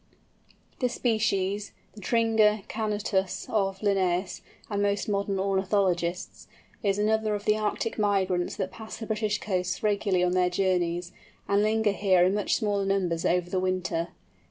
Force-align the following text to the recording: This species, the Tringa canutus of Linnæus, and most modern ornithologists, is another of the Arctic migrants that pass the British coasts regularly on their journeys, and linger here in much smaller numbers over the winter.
This 0.79 0.95
species, 0.95 1.73
the 1.93 2.01
Tringa 2.01 2.67
canutus 2.67 3.47
of 3.47 3.77
Linnæus, 3.81 4.41
and 4.67 4.81
most 4.81 5.07
modern 5.07 5.39
ornithologists, 5.39 6.47
is 6.81 6.97
another 6.97 7.35
of 7.35 7.45
the 7.45 7.55
Arctic 7.55 7.99
migrants 7.99 8.55
that 8.55 8.71
pass 8.71 8.97
the 8.97 9.05
British 9.05 9.37
coasts 9.39 9.83
regularly 9.83 10.23
on 10.23 10.31
their 10.31 10.49
journeys, 10.49 11.11
and 11.47 11.61
linger 11.61 11.91
here 11.91 12.23
in 12.25 12.33
much 12.33 12.55
smaller 12.55 12.83
numbers 12.87 13.27
over 13.27 13.47
the 13.51 13.59
winter. 13.59 14.07